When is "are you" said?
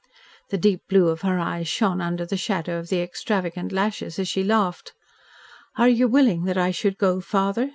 5.75-6.07